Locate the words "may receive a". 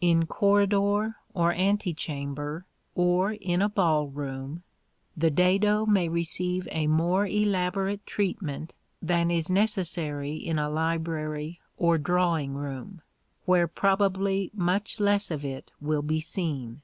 5.86-6.88